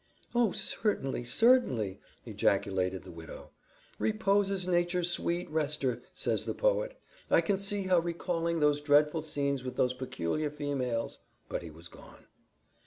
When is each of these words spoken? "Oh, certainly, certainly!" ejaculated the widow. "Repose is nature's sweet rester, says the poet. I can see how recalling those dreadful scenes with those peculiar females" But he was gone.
"Oh, 0.33 0.51
certainly, 0.51 1.23
certainly!" 1.23 1.99
ejaculated 2.25 3.03
the 3.03 3.11
widow. 3.11 3.51
"Repose 3.99 4.49
is 4.49 4.67
nature's 4.67 5.11
sweet 5.11 5.47
rester, 5.51 6.01
says 6.11 6.45
the 6.45 6.55
poet. 6.55 6.99
I 7.29 7.41
can 7.41 7.59
see 7.59 7.83
how 7.83 7.99
recalling 7.99 8.61
those 8.61 8.81
dreadful 8.81 9.21
scenes 9.21 9.63
with 9.63 9.75
those 9.75 9.93
peculiar 9.93 10.49
females" 10.49 11.19
But 11.49 11.61
he 11.61 11.69
was 11.69 11.87
gone. 11.87 12.25